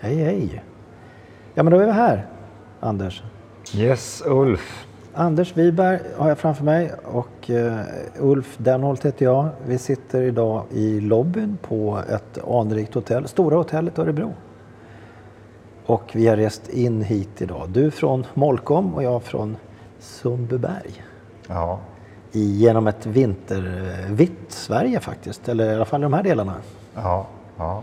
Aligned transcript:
Hej, 0.00 0.16
hej. 0.16 0.62
Ja, 1.54 1.62
men 1.62 1.72
då 1.72 1.78
är 1.78 1.86
vi 1.86 1.92
här, 1.92 2.26
Anders. 2.80 3.22
Yes, 3.74 4.22
Ulf. 4.26 4.86
Anders 5.14 5.56
Wiberg 5.56 6.00
har 6.16 6.28
jag 6.28 6.38
framför 6.38 6.64
mig 6.64 6.92
och 7.04 7.50
uh, 7.50 7.80
Ulf 8.18 8.54
Denholt 8.58 9.06
heter 9.06 9.24
jag. 9.24 9.48
Vi 9.66 9.78
sitter 9.78 10.22
idag 10.22 10.64
i 10.70 11.00
lobbyn 11.00 11.58
på 11.62 12.02
ett 12.08 12.48
anrikt 12.48 12.94
hotell, 12.94 13.28
Stora 13.28 13.56
hotellet 13.56 13.98
Örebro. 13.98 14.34
Och 15.86 16.10
vi 16.12 16.26
har 16.26 16.36
rest 16.36 16.68
in 16.68 17.02
hit 17.02 17.42
idag. 17.42 17.68
Du 17.68 17.90
från 17.90 18.26
Molkom 18.34 18.94
och 18.94 19.02
jag 19.02 19.22
från 19.22 19.56
Sundbyberg. 19.98 21.04
Ja. 21.48 21.78
Genom 22.32 22.86
ett 22.86 23.06
vintervitt 23.06 24.32
Sverige 24.48 25.00
faktiskt, 25.00 25.48
eller 25.48 25.72
i 25.72 25.74
alla 25.74 25.84
fall 25.84 26.00
i 26.00 26.02
de 26.02 26.12
här 26.12 26.22
delarna. 26.22 26.54
Ja, 26.94 27.26
ja. 27.56 27.82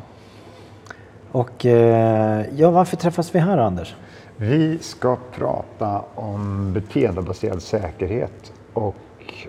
Och 1.33 1.65
eh, 1.65 2.45
ja, 2.55 2.71
varför 2.71 2.97
träffas 2.97 3.35
vi 3.35 3.39
här 3.39 3.57
Anders? 3.57 3.95
Vi 4.37 4.79
ska 4.79 5.17
prata 5.31 6.01
om 6.15 6.73
beteendebaserad 6.73 7.61
säkerhet 7.61 8.53
och 8.73 8.95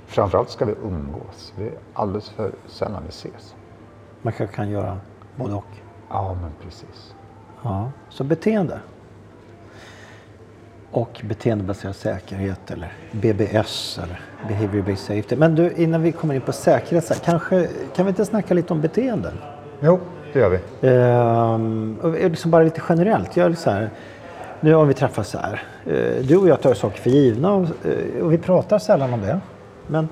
framförallt 0.06 0.50
ska 0.50 0.64
vi 0.64 0.74
umgås. 0.84 1.52
Vi 1.58 1.66
är 1.66 1.72
alldeles 1.92 2.30
för 2.30 2.52
sällan 2.66 3.02
vi 3.02 3.08
ses. 3.08 3.54
Man 4.22 4.32
kanske 4.32 4.56
kan 4.56 4.70
göra 4.70 4.98
både 5.36 5.54
och. 5.54 5.64
Ja, 6.08 6.36
men 6.42 6.50
precis. 6.62 7.14
Ja, 7.62 7.90
så 8.08 8.24
beteende. 8.24 8.80
Och 10.90 11.20
beteendebaserad 11.24 11.96
säkerhet 11.96 12.70
eller 12.70 12.92
BBS 13.12 14.00
eller 14.02 14.20
Behavior 14.48 14.82
Based 14.82 14.98
Safety. 14.98 15.36
Men 15.36 15.54
du, 15.54 15.72
innan 15.72 16.02
vi 16.02 16.12
kommer 16.12 16.34
in 16.34 16.40
på 16.40 16.52
säkerhet, 16.52 17.04
så 17.04 17.14
här, 17.14 17.20
kanske 17.20 17.68
kan 17.96 18.06
vi 18.06 18.08
inte 18.08 18.24
snacka 18.24 18.54
lite 18.54 18.72
om 18.72 18.80
beteenden? 18.80 19.34
Jo, 19.80 20.00
det 20.34 20.40
gör 20.40 20.48
vi. 20.48 20.88
Ehm, 20.88 21.96
och 22.02 22.12
liksom 22.12 22.50
bara 22.50 22.62
lite 22.62 22.82
generellt. 22.88 23.36
Jag 23.36 23.50
är 23.50 23.54
så 23.54 23.70
här, 23.70 23.90
nu 24.60 24.74
har 24.74 24.84
vi 24.84 24.94
träffats 24.94 25.30
så 25.30 25.38
här. 25.38 25.62
Eh, 25.86 26.26
du 26.26 26.36
och 26.36 26.48
jag 26.48 26.60
tar 26.60 26.74
saker 26.74 27.00
för 27.00 27.10
givna 27.10 27.54
och, 27.54 27.62
eh, 27.62 28.22
och 28.22 28.32
vi 28.32 28.38
pratar 28.38 28.78
sällan 28.78 29.12
om 29.12 29.20
det. 29.20 29.40
Men 29.86 30.08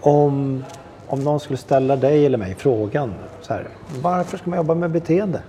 om, 0.00 0.64
om 1.06 1.24
någon 1.24 1.40
skulle 1.40 1.56
ställa 1.56 1.96
dig 1.96 2.26
eller 2.26 2.38
mig 2.38 2.54
frågan 2.54 3.14
så 3.40 3.52
här, 3.52 3.68
varför 4.02 4.38
ska 4.38 4.50
man 4.50 4.56
jobba 4.56 4.74
med 4.74 4.90
beteende? 4.90 5.40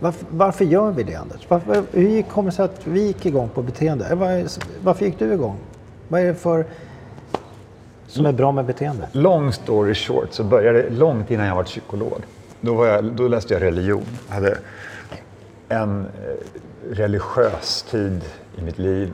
Varför, 0.00 0.26
varför 0.30 0.64
gör 0.64 0.90
vi 0.90 1.02
det 1.02 1.14
Anders? 1.14 1.40
Varför, 1.48 1.82
hur 1.92 2.22
kommer 2.22 2.50
det 2.50 2.56
sig 2.56 2.64
att 2.64 2.86
vi 2.86 3.06
gick 3.06 3.26
igång 3.26 3.48
på 3.48 3.62
beteende? 3.62 4.06
Eh, 4.10 4.16
var, 4.16 4.44
varför 4.82 5.04
gick 5.04 5.18
du 5.18 5.32
igång? 5.32 5.56
Vad 6.08 6.20
är 6.20 6.24
det 6.24 6.34
för 6.34 6.64
som 8.06 8.26
är 8.26 8.32
bra 8.32 8.52
med 8.52 8.64
beteende? 8.64 9.08
Long 9.12 9.52
story 9.52 9.94
short 9.94 10.28
så 10.30 10.44
började 10.44 10.82
det 10.82 10.90
långt 10.90 11.30
innan 11.30 11.46
jag 11.46 11.54
var 11.54 11.64
psykolog. 11.64 12.22
Då, 12.66 12.86
jag, 12.86 13.04
då 13.04 13.28
läste 13.28 13.54
jag 13.54 13.62
religion. 13.62 14.06
Jag 14.28 14.34
hade 14.34 14.58
en 15.68 16.06
religiös 16.90 17.82
tid 17.90 18.24
i 18.58 18.62
mitt 18.62 18.78
liv. 18.78 19.12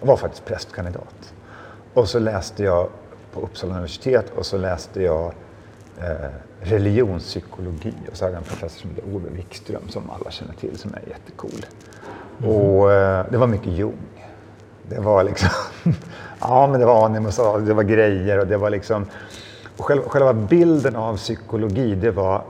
Jag 0.00 0.06
var 0.06 0.16
faktiskt 0.16 0.44
prästkandidat. 0.44 1.34
Och 1.94 2.08
så 2.08 2.18
läste 2.18 2.64
jag 2.64 2.88
på 3.32 3.40
Uppsala 3.40 3.72
universitet 3.72 4.32
och 4.36 4.46
så 4.46 4.58
läste 4.58 5.02
jag 5.02 5.32
eh, 6.00 6.30
religionspsykologi. 6.60 7.94
Och 8.10 8.16
så 8.16 8.24
hade 8.24 8.34
jag 8.34 8.42
en 8.42 8.48
professor 8.48 8.80
som 8.80 8.90
heter 8.90 9.14
Ove 9.14 9.30
Wikström 9.30 9.88
som 9.88 10.10
alla 10.10 10.30
känner 10.30 10.54
till 10.54 10.78
som 10.78 10.94
är 10.94 11.02
jättecool. 11.08 11.66
Mm. 12.38 12.50
Och 12.50 12.92
eh, 12.92 13.26
det 13.30 13.38
var 13.38 13.46
mycket 13.46 13.72
Jung. 13.72 13.98
Det 14.88 15.00
var 15.00 15.24
liksom, 15.24 15.50
ja 16.40 16.66
men 16.66 16.80
det 16.80 16.86
var 16.86 17.06
animus, 17.06 17.36
det 17.36 17.74
var 17.74 17.82
grejer 17.82 18.38
och 18.38 18.46
det 18.46 18.56
var 18.56 18.70
liksom, 18.70 19.06
själva, 19.82 20.08
själva 20.08 20.32
bilden 20.32 20.96
av 20.96 21.16
psykologi 21.16 21.94
det 21.94 22.10
var 22.10 22.44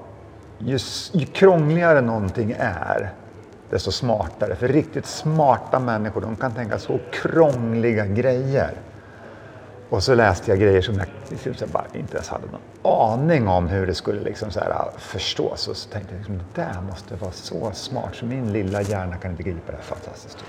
ju, 0.58 0.78
ju 1.12 1.27
krångligare 1.27 2.00
någonting 2.00 2.55
är, 2.58 3.12
desto 3.70 3.92
smartare. 3.92 4.56
För 4.56 4.69
riktigt 4.69 5.06
smarta 5.06 5.78
människor, 5.78 6.20
de 6.20 6.36
kan 6.36 6.55
tänka 6.55 6.78
så 6.78 7.00
krångliga 7.12 8.06
grejer. 8.06 8.72
Och 9.89 10.02
så 10.02 10.14
läste 10.14 10.50
jag 10.50 10.61
grejer 10.61 10.83
som 10.83 10.95
jag 10.95 11.07
liksom 11.45 11.68
bara 11.73 11.84
inte 11.92 12.14
ens 12.14 12.29
hade 12.29 12.45
någon 12.46 12.92
aning 13.02 13.48
om 13.48 13.68
hur 13.68 13.86
det 13.86 13.95
skulle 13.95 14.20
liksom 14.20 14.51
så 14.51 14.61
här 14.61 14.70
ah, 14.70 14.92
förstås. 14.98 15.68
Och 15.68 15.77
så 15.77 15.89
tänkte 15.89 16.14
jag 16.14 16.18
liksom, 16.18 16.39
det 16.39 16.62
där 16.62 16.80
måste 16.90 17.17
vara 17.17 17.33
så 17.33 17.70
smart 17.73 18.14
så 18.14 18.24
min 18.24 18.52
lilla 18.52 18.83
hjärna 18.83 19.17
kan 19.17 19.30
inte 19.30 19.42
gripa 19.42 19.73
det 19.73 19.77
här 19.77 19.84
fantastiskt. 19.84 20.45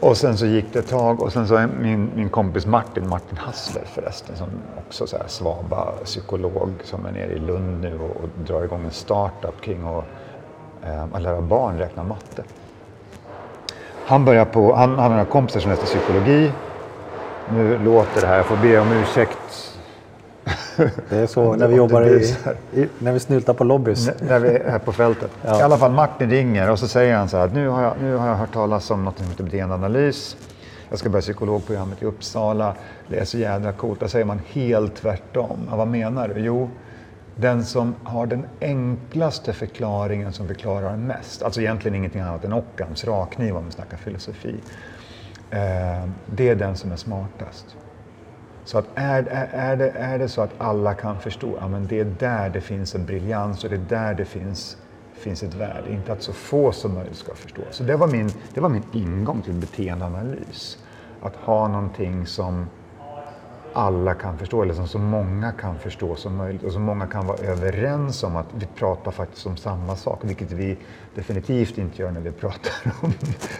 Och 0.00 0.16
sen 0.16 0.36
så 0.36 0.46
gick 0.46 0.72
det 0.72 0.78
ett 0.78 0.88
tag 0.88 1.22
och 1.22 1.32
sen 1.32 1.48
så 1.48 1.66
min, 1.80 2.10
min 2.14 2.28
kompis 2.28 2.66
Martin, 2.66 3.08
Martin 3.08 3.38
Hassler 3.38 3.82
förresten, 3.84 4.36
som 4.36 4.48
också 4.86 5.06
så 5.06 5.16
här 5.16 5.26
svaba 5.28 5.92
psykolog 6.04 6.70
som 6.84 7.06
är 7.06 7.12
nere 7.12 7.32
i 7.32 7.38
Lund 7.38 7.80
nu 7.80 7.98
och, 7.98 8.16
och 8.16 8.28
drar 8.46 8.64
igång 8.64 8.84
en 8.84 8.90
startup 8.90 9.60
kring 9.60 9.82
att, 9.86 10.04
eh, 10.84 11.04
att 11.12 11.22
lära 11.22 11.40
barn 11.40 11.78
räkna 11.78 12.02
matte. 12.04 12.42
Han, 14.06 14.24
börjar 14.24 14.44
på, 14.44 14.74
han, 14.74 14.90
han 14.90 14.98
har 14.98 15.08
några 15.08 15.24
kompisar 15.24 15.60
som 15.60 15.70
läste 15.70 15.86
psykologi. 15.86 16.52
Nu 17.52 17.78
låter 17.78 18.20
det 18.20 18.26
här, 18.26 18.36
jag 18.36 18.46
får 18.46 18.56
be 18.56 18.78
om 18.78 18.92
ursäkt 18.92 19.73
det 21.08 21.16
är 21.16 21.26
så 21.26 21.56
när 21.56 21.68
vi 21.68 21.76
jobbar 21.76 22.02
i, 22.02 22.36
i, 22.72 22.88
när 22.98 23.12
vi 23.12 23.20
snyltar 23.20 23.54
på 23.54 23.64
lobbys. 23.64 24.08
N 24.08 24.14
när 24.20 24.38
vi 24.38 24.48
är 24.48 24.78
på 24.78 24.92
fältet. 24.92 25.30
Ja. 25.42 25.60
I 25.60 25.62
alla 25.62 25.78
fall 25.78 25.92
Martin 25.92 26.30
ringer 26.30 26.70
och 26.70 26.78
så 26.78 26.88
säger 26.88 27.16
han 27.16 27.28
så 27.28 27.36
här 27.36 27.44
att 27.44 27.54
nu 27.54 27.68
har 27.68 27.82
jag, 27.82 27.92
nu 28.00 28.16
har 28.16 28.28
jag 28.28 28.34
hört 28.34 28.52
talas 28.52 28.90
om 28.90 29.04
något 29.04 29.18
som 29.18 29.26
heter 29.26 29.44
beteendeanalys. 29.44 30.36
Jag 30.88 30.98
ska 30.98 31.08
börja 31.08 31.22
psykologprogrammet 31.22 32.02
i 32.02 32.04
Uppsala. 32.04 32.74
Det 33.08 33.18
är 33.18 33.24
så 33.24 33.38
jädra 33.38 33.72
coolt. 33.72 34.00
Där 34.00 34.06
säger 34.06 34.24
man 34.24 34.40
helt 34.52 34.94
tvärtom. 34.96 35.68
Ja, 35.70 35.76
vad 35.76 35.88
menar 35.88 36.28
du? 36.28 36.40
Jo, 36.40 36.70
den 37.36 37.64
som 37.64 37.94
har 38.02 38.26
den 38.26 38.46
enklaste 38.60 39.52
förklaringen 39.52 40.32
som 40.32 40.48
förklarar 40.48 40.96
mest. 40.96 41.42
Alltså 41.42 41.60
egentligen 41.60 41.94
ingenting 41.94 42.20
annat 42.20 42.44
än 42.44 42.52
Occams 42.52 43.04
rakkniv 43.04 43.56
om 43.56 43.64
vi 43.64 43.70
snackar 43.70 43.96
filosofi. 43.96 44.54
Eh, 45.50 46.08
det 46.26 46.48
är 46.48 46.54
den 46.54 46.76
som 46.76 46.92
är 46.92 46.96
smartast. 46.96 47.76
Så 48.64 48.78
att 48.78 48.84
är, 48.94 49.22
är, 49.22 49.48
är, 49.52 49.76
det, 49.76 49.90
är 49.90 50.18
det 50.18 50.28
så 50.28 50.42
att 50.42 50.50
alla 50.58 50.94
kan 50.94 51.20
förstå, 51.20 51.56
ja 51.60 51.68
men 51.68 51.86
det 51.86 52.00
är 52.00 52.04
där 52.04 52.50
det 52.50 52.60
finns 52.60 52.94
en 52.94 53.06
briljans 53.06 53.64
och 53.64 53.70
det 53.70 53.76
är 53.76 53.84
där 53.88 54.14
det 54.14 54.24
finns, 54.24 54.76
finns 55.14 55.42
ett 55.42 55.54
värde. 55.54 55.92
Inte 55.92 56.12
att 56.12 56.22
så 56.22 56.32
få 56.32 56.72
som 56.72 56.94
möjligt 56.94 57.16
ska 57.16 57.34
förstå. 57.34 57.62
Så 57.70 57.82
det 57.82 57.96
var 57.96 58.06
min, 58.06 58.30
det 58.54 58.60
var 58.60 58.68
min 58.68 58.84
ingång 58.92 59.42
till 59.42 59.54
beteendeanalys. 59.54 60.78
Att 61.22 61.36
ha 61.36 61.68
någonting 61.68 62.26
som 62.26 62.66
alla 63.72 64.14
kan 64.14 64.38
förstå, 64.38 64.62
eller 64.62 64.74
som 64.74 64.88
så 64.88 64.98
många 64.98 65.52
kan 65.52 65.78
förstå 65.78 66.16
som 66.16 66.36
möjligt 66.36 66.62
och 66.62 66.72
så 66.72 66.78
många 66.78 67.06
kan 67.06 67.26
vara 67.26 67.38
överens 67.38 68.22
om 68.22 68.36
att 68.36 68.46
vi 68.54 68.66
pratar 68.66 69.10
faktiskt 69.10 69.46
om 69.46 69.56
samma 69.56 69.96
sak, 69.96 70.20
vilket 70.22 70.52
vi 70.52 70.76
definitivt 71.14 71.78
inte 71.78 72.02
gör 72.02 72.10
när 72.10 72.20
vi 72.20 72.32
pratar 72.32 72.72
om 73.00 73.12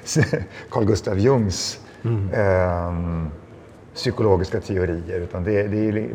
Carl 0.71 0.85
Gustav 0.85 1.19
Jungs 1.19 1.81
mm. 2.03 2.31
eh, 2.31 3.31
psykologiska 3.95 4.61
teorier. 4.61 5.21
Utan 5.21 5.45
det, 5.45 5.63
det 5.63 5.89
är, 5.89 6.09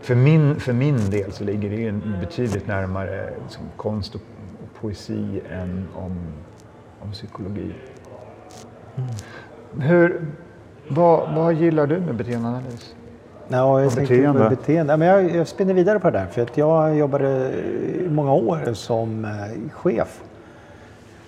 för, 0.00 0.14
min, 0.14 0.60
för 0.60 0.72
min 0.72 1.10
del 1.10 1.32
så 1.32 1.44
ligger 1.44 1.70
det 1.70 1.92
betydligt 2.20 2.66
närmare 2.66 3.30
liksom, 3.42 3.64
konst 3.76 4.14
och, 4.14 4.20
och, 4.62 4.80
poesi 4.80 5.40
än 5.50 5.88
om, 5.94 6.16
om 7.00 7.12
psykologi. 7.12 7.74
Mm. 8.96 9.08
Hur, 9.80 10.26
vad, 10.88 11.34
vad 11.34 11.54
gillar 11.54 11.86
du 11.86 12.00
med 12.00 12.14
beteendeanalys? 12.14 12.94
Ja, 13.48 13.80
jag 13.80 13.92
beteende. 13.92 14.40
Med 14.40 14.50
beteende. 14.50 14.96
Men 14.96 15.08
jag, 15.08 15.36
jag 15.36 15.48
spinner 15.48 15.74
vidare 15.74 16.00
på 16.00 16.10
det 16.10 16.18
där. 16.18 16.26
För 16.26 16.42
att 16.42 16.56
jag 16.56 16.96
jobbade 16.96 17.52
i 18.04 18.08
många 18.10 18.32
år 18.32 18.74
som 18.74 19.24
eh, 19.24 19.30
chef 19.72 20.22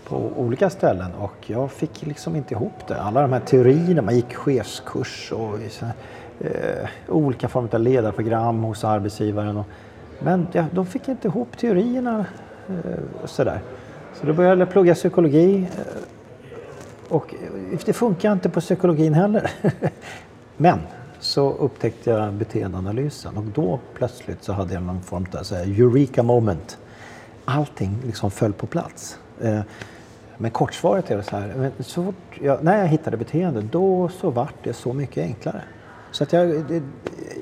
på 0.09 0.17
olika 0.17 0.71
ställen 0.71 1.15
och 1.15 1.35
jag 1.47 1.71
fick 1.71 2.07
liksom 2.07 2.37
inte 2.37 2.55
ihop 2.55 2.87
det. 2.89 3.01
Alla 3.01 3.23
de 3.23 3.33
här 3.33 3.41
teorierna, 3.41 4.03
man 4.03 4.17
gick 4.17 4.35
chefskurs 4.35 5.33
och 5.33 5.59
eh, 6.41 6.89
olika 7.09 7.49
former 7.49 7.75
av 7.75 7.81
ledarprogram 7.81 8.63
hos 8.63 8.85
arbetsgivaren. 8.85 9.57
Och, 9.57 9.67
men 10.19 10.47
ja, 10.53 10.65
de 10.73 10.87
fick 10.87 11.09
inte 11.09 11.29
ihop 11.29 11.59
teorierna 11.59 12.27
eh, 12.69 13.25
sådär. 13.25 13.61
Så 14.15 14.27
då 14.27 14.33
började 14.33 14.61
jag 14.61 14.71
plugga 14.71 14.95
psykologi 14.95 15.69
eh, 15.79 16.03
och 17.09 17.35
det 17.85 17.93
funkar 17.93 18.33
inte 18.33 18.49
på 18.49 18.61
psykologin 18.61 19.15
heller. 19.15 19.51
men 20.57 20.79
så 21.19 21.53
upptäckte 21.53 22.11
jag 22.11 22.33
beteendeanalysen 22.33 23.37
och 23.37 23.45
då 23.45 23.81
plötsligt 23.95 24.45
så 24.45 24.53
hade 24.53 24.75
jag 24.75 24.83
någon 24.83 25.03
form 25.03 25.27
av 25.39 25.43
så 25.43 25.55
här, 25.55 25.65
eureka 25.65 26.23
moment. 26.23 26.79
Allting 27.45 27.99
liksom 28.07 28.31
föll 28.31 28.53
på 28.53 28.67
plats. 28.67 29.19
Eh, 29.41 29.61
men 30.39 30.51
kortsvaret 30.51 31.11
är 31.11 31.23
så 31.23 31.37
här, 31.37 31.71
så 31.81 32.05
fort 32.05 32.15
jag, 32.41 32.65
när 32.65 32.79
jag 32.79 32.87
hittade 32.87 33.17
beteende 33.17 33.61
då 33.61 34.09
så 34.09 34.31
vart 34.31 34.55
det 34.63 34.73
så 34.73 34.93
mycket 34.93 35.25
enklare. 35.25 35.63
Så 36.11 36.25
att 36.25 36.33
jag, 36.33 36.65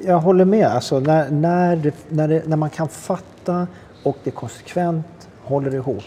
jag 0.04 0.18
håller 0.18 0.44
med, 0.44 0.66
alltså 0.66 1.00
när, 1.00 1.30
när, 1.30 1.76
det, 1.76 1.94
när, 2.08 2.28
det, 2.28 2.48
när 2.48 2.56
man 2.56 2.70
kan 2.70 2.88
fatta 2.88 3.66
och 4.02 4.16
det 4.24 4.30
konsekvent 4.30 5.28
håller 5.42 5.74
ihop. 5.74 6.04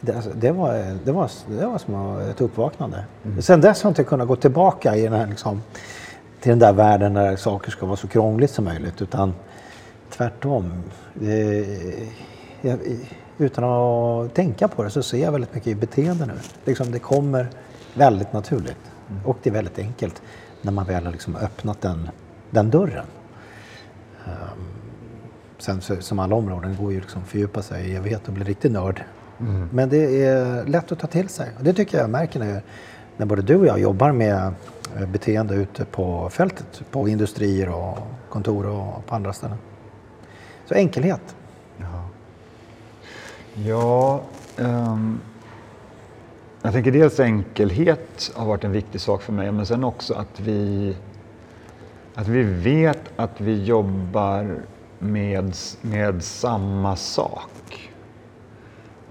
Det, 0.00 0.12
alltså, 0.12 0.30
det, 0.34 0.52
var, 0.52 0.72
det, 1.04 1.12
var, 1.12 1.30
det 1.58 1.66
var 1.66 1.78
som 1.78 2.18
ett 2.30 2.40
uppvaknande. 2.40 3.04
Mm. 3.24 3.42
Sen 3.42 3.60
dess 3.60 3.82
har 3.82 3.88
jag 3.88 3.90
inte 3.90 4.04
kunnat 4.04 4.28
gå 4.28 4.36
tillbaka 4.36 4.96
i 4.96 5.02
den 5.02 5.12
här, 5.12 5.26
liksom, 5.26 5.62
till 6.40 6.50
den 6.50 6.58
där 6.58 6.72
världen 6.72 7.14
där 7.14 7.36
saker 7.36 7.70
ska 7.70 7.86
vara 7.86 7.96
så 7.96 8.08
krångligt 8.08 8.50
som 8.50 8.64
möjligt 8.64 9.02
utan 9.02 9.34
tvärtom. 10.10 10.72
Jag, 12.64 12.78
utan 13.38 13.64
att 13.64 14.34
tänka 14.34 14.68
på 14.68 14.82
det 14.82 14.90
så 14.90 15.02
ser 15.02 15.18
jag 15.18 15.32
väldigt 15.32 15.54
mycket 15.54 15.68
i 15.68 15.74
beteende 15.74 16.26
nu. 16.26 16.34
Liksom 16.64 16.90
det 16.90 16.98
kommer 16.98 17.50
väldigt 17.94 18.32
naturligt. 18.32 18.92
Mm. 19.10 19.26
Och 19.26 19.38
det 19.42 19.50
är 19.50 19.54
väldigt 19.54 19.78
enkelt 19.78 20.22
när 20.62 20.72
man 20.72 20.86
väl 20.86 21.04
har 21.04 21.12
liksom 21.12 21.36
öppnat 21.36 21.80
den, 21.80 22.08
den 22.50 22.70
dörren. 22.70 23.06
Um, 24.26 24.64
sen 25.58 25.80
så, 25.80 26.00
som 26.00 26.18
alla 26.18 26.34
områden 26.34 26.76
går 26.80 26.92
ju 26.92 27.00
liksom 27.00 27.22
att 27.22 27.28
fördjupa 27.28 27.62
sig 27.62 27.90
i 27.90 27.96
evighet 27.96 28.28
och 28.28 28.34
bli 28.34 28.44
riktigt 28.44 28.72
nörd. 28.72 29.02
Mm. 29.40 29.68
Men 29.72 29.88
det 29.88 30.24
är 30.24 30.64
lätt 30.64 30.92
att 30.92 30.98
ta 30.98 31.06
till 31.06 31.28
sig. 31.28 31.50
Och 31.58 31.64
det 31.64 31.72
tycker 31.72 31.98
jag 31.98 32.10
märker 32.10 32.40
när, 32.40 32.62
när 33.16 33.26
både 33.26 33.42
du 33.42 33.56
och 33.56 33.66
jag 33.66 33.80
jobbar 33.80 34.12
med 34.12 34.52
eh, 34.96 35.06
beteende 35.06 35.54
ute 35.54 35.84
på 35.84 36.30
fältet. 36.30 36.82
På 36.90 37.08
industrier 37.08 37.68
och 37.68 37.98
kontor 38.28 38.66
och 38.66 39.06
på 39.06 39.14
andra 39.14 39.32
ställen. 39.32 39.58
Så 40.68 40.74
enkelhet. 40.74 41.36
Ja, 43.56 44.22
um, 44.58 45.20
jag 46.62 46.72
tänker 46.72 46.92
dels 46.92 47.20
enkelhet 47.20 48.32
har 48.34 48.46
varit 48.46 48.64
en 48.64 48.72
viktig 48.72 49.00
sak 49.00 49.22
för 49.22 49.32
mig, 49.32 49.52
men 49.52 49.66
sen 49.66 49.84
också 49.84 50.14
att 50.14 50.40
vi, 50.40 50.96
att 52.14 52.28
vi 52.28 52.42
vet 52.42 53.00
att 53.16 53.40
vi 53.40 53.64
jobbar 53.64 54.56
med, 54.98 55.54
med 55.82 56.24
samma 56.24 56.96
sak. 56.96 57.90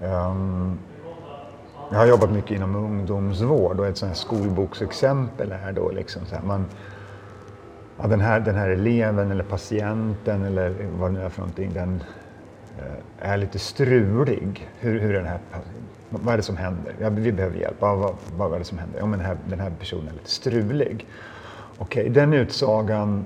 Um, 0.00 0.78
jag 1.90 1.98
har 1.98 2.06
jobbat 2.06 2.32
mycket 2.32 2.50
inom 2.50 2.76
ungdomsvård 2.76 3.80
och 3.80 3.86
ett 3.86 3.96
sånt 3.96 4.08
här 4.08 4.16
skolboksexempel 4.16 5.52
är 5.52 5.72
då 5.72 5.90
liksom 5.90 6.26
så 6.26 6.34
här, 6.34 6.42
man, 6.42 6.66
ja, 8.00 8.06
den, 8.06 8.20
här, 8.20 8.40
den 8.40 8.54
här 8.54 8.68
eleven 8.68 9.30
eller 9.30 9.44
patienten 9.44 10.44
eller 10.44 10.74
vad 10.98 11.10
det 11.10 11.18
nu 11.18 11.24
är 11.24 11.28
för 11.28 11.40
någonting, 11.40 11.72
den 11.74 12.02
är 13.18 13.36
lite 13.36 13.58
strulig. 13.58 14.68
Hur, 14.80 15.00
hur 15.00 15.12
den 15.12 15.26
här, 15.26 15.38
vad 16.10 16.32
är 16.32 16.36
det 16.36 16.42
som 16.42 16.56
händer? 16.56 16.94
Ja, 17.00 17.10
vi 17.10 17.32
behöver 17.32 17.56
hjälp. 17.56 17.76
Ja, 17.80 17.94
vad, 17.94 18.14
vad 18.36 18.54
är 18.54 18.58
det 18.58 18.64
som 18.64 18.78
händer? 18.78 18.98
Ja, 18.98 19.06
men 19.06 19.18
den 19.18 19.28
här, 19.28 19.36
den 19.48 19.60
här 19.60 19.70
personen 19.78 20.08
är 20.08 20.12
lite 20.12 20.30
strulig. 20.30 21.06
Okej, 21.78 22.02
okay, 22.02 22.12
den 22.12 22.32
utsagan 22.32 23.24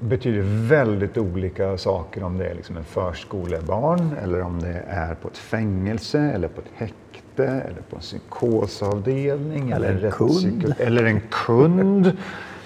betyder 0.00 0.42
väldigt 0.68 1.18
olika 1.18 1.78
saker 1.78 2.22
om 2.22 2.38
det 2.38 2.48
är 2.48 2.54
liksom 2.54 2.76
en 2.76 2.84
förskolebarn 2.84 4.16
eller 4.22 4.40
om 4.40 4.60
det 4.60 4.82
är 4.88 5.14
på 5.14 5.28
ett 5.28 5.38
fängelse 5.38 6.20
eller 6.20 6.48
på 6.48 6.60
ett 6.60 6.70
häkte 6.74 7.44
eller 7.46 7.82
på 7.90 7.96
en 7.96 8.02
psykosavdelning 8.02 9.70
eller, 9.70 9.88
eller 9.88 10.04
en 10.04 10.12
kund. 10.12 10.74
Eller 10.78 11.04
en 11.04 11.20
kund. 11.30 12.16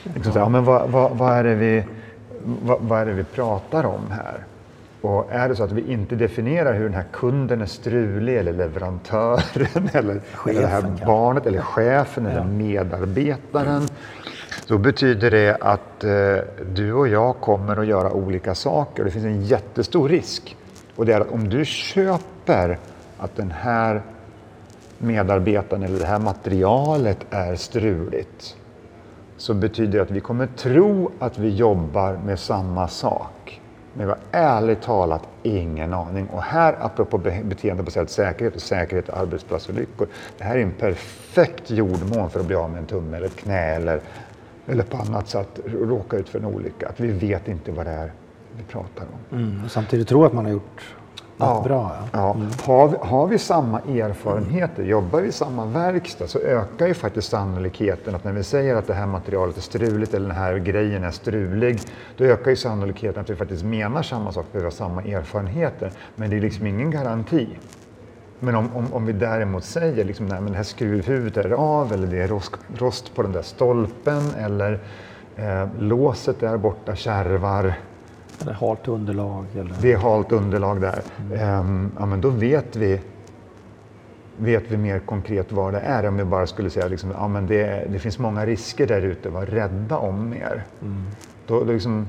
liksom 0.03 0.33
så, 0.33 0.39
ja, 0.39 0.49
men 0.49 0.65
vad, 0.65 0.91
vad, 0.91 1.11
vad, 1.11 1.33
är 1.33 1.45
det 1.45 1.55
vi, 1.55 1.85
vad, 2.63 2.81
vad 2.81 3.01
är 3.01 3.07
det 3.07 3.13
vi 3.13 3.25
pratar 3.25 3.85
om 3.85 4.11
här? 4.11 4.45
Och 5.05 5.33
är 5.33 5.49
det 5.49 5.57
så 5.57 5.65
att 5.65 5.73
vi 5.73 5.93
inte 5.93 6.17
definierar 6.17 6.75
hur 6.75 6.85
den 6.85 6.95
här 6.95 7.05
kunden 7.13 7.61
är 7.61 7.67
strulig 7.67 8.37
eller 8.37 8.53
leverantören 8.53 9.89
eller, 9.93 10.21
eller 10.49 10.61
det 10.61 10.67
här 10.67 11.07
barnet 11.07 11.47
eller 11.47 11.61
chefen 11.61 12.25
ja. 12.25 12.31
eller 12.31 12.45
medarbetaren 12.45 13.83
så 14.67 14.79
betyder 14.79 15.31
det 15.31 15.57
att 15.61 16.05
eh, 16.05 16.65
du 16.75 16.93
och 16.93 17.09
jag 17.09 17.37
kommer 17.41 17.77
att 17.77 17.87
göra 17.87 18.13
olika 18.13 18.55
saker. 18.55 19.05
Det 19.05 19.11
finns 19.11 19.25
en 19.25 19.43
jättestor 19.45 20.09
risk. 20.09 20.57
Och 20.97 21.07
det 21.07 21.13
är 21.13 21.21
att 21.21 21.31
om 21.31 21.49
du 21.49 21.65
köper 21.65 22.79
att 23.19 23.37
den 23.37 23.51
här 23.51 24.03
medarbetaren 24.99 25.83
eller 25.83 25.99
det 25.99 26.07
här 26.07 26.19
materialet 26.19 27.19
är 27.31 27.57
struligt 27.57 28.57
så 29.37 29.55
betyder 29.55 29.99
det 29.99 30.03
att 30.03 30.11
vi 30.11 30.21
kommer 30.21 30.47
tro 30.47 31.11
att 31.19 31.39
vi 31.39 31.49
jobbar 31.49 32.19
med 32.27 32.39
samma 32.39 32.89
sak. 32.89 33.44
Men 33.95 34.07
vi 34.07 34.13
har 34.13 34.19
ärligt 34.33 34.83
talat 34.83 35.29
ingen 35.43 35.95
aning. 35.95 36.27
Och 36.27 36.43
här, 36.43 36.77
apropå 36.81 37.19
beteendebaserad 37.19 38.11
säkerhet 38.11 38.55
och 38.55 38.63
säkerhet 38.63 39.09
i 39.09 39.13
arbetsplatsolyckor, 39.13 40.09
det 40.39 40.45
här 40.45 40.57
är 40.57 40.63
en 40.63 40.73
perfekt 40.73 41.71
jordmån 41.71 42.31
för 42.31 42.41
att 42.41 42.47
bli 42.47 42.57
av 42.57 42.71
med 42.71 42.79
en 42.79 42.87
tumme 42.87 43.17
eller 43.17 43.27
ett 43.27 43.37
knä 43.37 43.75
eller 43.75 44.01
eller 44.67 44.85
på 44.85 44.97
annat 44.97 45.29
sätt 45.29 45.61
råka 45.65 46.17
ut 46.17 46.29
för 46.29 46.39
en 46.39 46.45
olycka. 46.45 46.89
Att 46.89 47.01
vi 47.01 47.13
vet 47.13 47.49
inte 47.49 47.73
vad 47.73 47.87
det 47.87 47.93
är 47.93 48.13
vi 48.57 48.63
pratar 48.63 49.05
om. 49.05 49.39
Mm, 49.39 49.65
och 49.65 49.71
samtidigt 49.71 50.09
tro 50.09 50.25
att 50.25 50.33
man 50.33 50.45
har 50.45 50.53
gjort 50.53 50.95
ja, 51.39 51.63
bra. 51.65 51.93
Ja. 52.13 52.35
Mm. 52.35 52.49
Har, 52.65 52.89
vi, 52.89 52.97
har 53.01 53.27
vi 53.27 53.39
samma 53.39 53.81
erfarenheter, 53.81 54.83
jobbar 54.83 55.21
vi 55.21 55.29
i 55.29 55.33
samma 55.33 55.67
verkstad 55.67 56.27
så 56.27 56.39
ökar 56.39 56.87
ju 56.87 56.95
faktiskt 56.95 57.31
sannolikheten 57.31 58.15
att 58.15 58.25
när 58.25 58.33
vi 58.33 58.43
säger 58.43 58.77
att 58.77 58.87
det 58.87 58.95
här 58.95 59.07
materialet 59.07 59.57
är 59.57 59.61
struligt 59.61 60.15
eller 60.15 60.29
den 60.29 60.37
här 60.37 60.57
grejen 60.57 61.05
är 61.05 61.11
strulig, 61.11 61.81
då 62.17 62.25
ökar 62.25 62.51
ju 62.51 62.57
sannolikheten 62.57 63.21
att 63.21 63.31
vi 63.31 63.37
faktiskt 63.37 63.65
menar 63.65 64.03
samma 64.03 64.33
sak, 64.33 64.47
att 64.53 64.61
vi 64.61 64.65
har 64.65 64.71
samma 64.71 65.03
erfarenheter. 65.03 65.93
Men 66.17 66.31
det 66.31 66.37
är 66.37 66.41
liksom 66.41 66.67
ingen 66.67 66.91
garanti. 66.91 67.49
Men 68.41 68.55
om, 68.55 68.77
om, 68.77 68.93
om 68.93 69.07
vi 69.07 69.13
däremot 69.13 69.65
säger 69.65 70.05
liksom, 70.05 70.27
nej, 70.27 70.41
men 70.41 70.53
det 70.53 70.57
här 70.57 70.65
skruvhuvudet 70.65 71.45
är 71.45 71.51
av 71.51 71.93
eller 71.93 72.07
det 72.07 72.23
är 72.23 72.29
rost, 72.29 72.53
rost 72.77 73.15
på 73.15 73.23
den 73.23 73.33
där 73.33 73.43
stolpen 73.43 74.23
eller 74.39 74.81
eh, 75.37 75.69
låset 75.79 76.43
är 76.43 76.57
borta, 76.57 76.95
kärvar. 76.95 77.75
Eller 78.43 78.53
halt 78.53 78.89
underlag. 78.89 79.47
Eller... 79.55 79.75
Det 79.81 79.93
är 79.93 79.97
halt 79.97 80.33
underlag 80.33 80.81
där. 80.81 81.03
Mm. 81.21 81.33
Eh, 81.33 81.91
ja, 81.99 82.07
men 82.07 82.21
då 82.21 82.31
vet 82.31 82.77
vi, 82.77 83.01
vet 84.37 84.63
vi 84.69 84.77
mer 84.77 84.99
konkret 84.99 85.53
vad 85.53 85.73
det 85.73 85.81
är. 85.81 86.09
Om 86.09 86.17
vi 86.17 86.25
bara 86.25 86.47
skulle 86.47 86.71
säga 86.71 86.89
liksom, 86.89 87.11
ja, 87.11 87.29
men 87.29 87.47
det, 87.47 87.89
det 87.93 87.99
finns 87.99 88.19
många 88.19 88.47
risker 88.47 88.87
där 88.87 89.03
ute, 89.03 89.31
var 89.31 89.47
rädda 89.47 89.97
om 89.97 90.29
mer. 90.29 90.65
Mm. 90.83 91.03
Då, 91.47 91.65
då 91.65 91.73
liksom, 91.73 92.09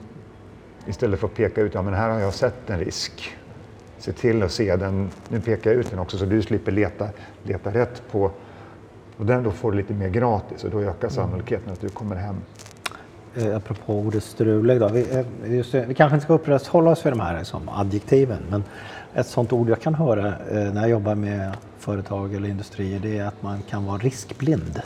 istället 0.85 1.19
för 1.19 1.27
att 1.27 1.35
peka 1.35 1.61
ut, 1.61 1.73
ja 1.73 1.81
men 1.81 1.93
här 1.93 2.09
har 2.09 2.19
jag 2.19 2.33
sett 2.33 2.69
en 2.69 2.79
risk 2.79 3.35
se 3.97 4.11
till 4.11 4.43
att 4.43 4.51
se 4.51 4.75
den. 4.75 5.09
Nu 5.29 5.41
pekar 5.41 5.71
jag 5.71 5.79
ut 5.79 5.89
den 5.89 5.99
också 5.99 6.17
så 6.17 6.25
du 6.25 6.41
slipper 6.41 6.71
leta, 6.71 7.09
leta 7.43 7.73
rätt 7.73 8.03
på 8.11 8.31
och 9.17 9.25
den 9.25 9.43
då 9.43 9.51
får 9.51 9.71
du 9.71 9.77
lite 9.77 9.93
mer 9.93 10.09
gratis 10.09 10.63
och 10.63 10.69
då 10.69 10.81
ökar 10.81 11.09
sannolikheten 11.09 11.73
att 11.73 11.81
du 11.81 11.89
kommer 11.89 12.15
hem. 12.15 12.35
Eh, 13.37 13.55
apropå 13.55 13.93
ordet 13.93 14.23
strulig 14.23 14.79
då. 14.79 14.87
Vi, 14.87 15.01
eh, 15.11 15.53
just, 15.53 15.73
vi 15.73 15.93
kanske 15.93 16.15
inte 16.15 16.23
ska 16.23 16.33
upprätthålla 16.33 16.91
oss 16.91 17.05
vid 17.05 17.13
de 17.13 17.19
här 17.19 17.37
liksom, 17.37 17.69
adjektiven 17.69 18.39
men 18.49 18.63
ett 19.13 19.27
sånt 19.27 19.53
ord 19.53 19.69
jag 19.69 19.81
kan 19.81 19.95
höra 19.95 20.27
eh, 20.27 20.73
när 20.73 20.81
jag 20.81 20.89
jobbar 20.89 21.15
med 21.15 21.51
företag 21.79 22.33
eller 22.33 22.49
industrier 22.49 22.99
det 22.99 23.17
är 23.17 23.25
att 23.25 23.41
man 23.41 23.61
kan 23.69 23.85
vara 23.85 23.97
riskblind. 23.97 24.81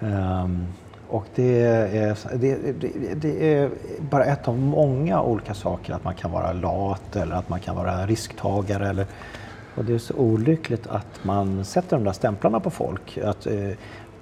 Um, 0.00 0.66
och 1.08 1.26
det 1.34 1.62
är, 1.62 2.16
det, 2.38 2.80
det, 2.80 3.14
det 3.14 3.54
är, 3.54 3.70
bara 4.10 4.24
ett 4.24 4.48
av 4.48 4.58
många 4.58 5.22
olika 5.22 5.54
saker, 5.54 5.94
att 5.94 6.04
man 6.04 6.14
kan 6.14 6.30
vara 6.30 6.52
lat 6.52 7.16
eller 7.16 7.34
att 7.34 7.48
man 7.48 7.60
kan 7.60 7.76
vara 7.76 8.06
risktagare. 8.06 8.88
Eller, 8.88 9.06
och 9.74 9.84
det 9.84 9.94
är 9.94 9.98
så 9.98 10.14
olyckligt 10.14 10.86
att 10.86 11.24
man 11.24 11.64
sätter 11.64 11.96
de 11.96 12.04
där 12.04 12.12
stämplarna 12.12 12.60
på 12.60 12.70
folk. 12.70 13.18
Att, 13.18 13.46
eh, 13.46 13.70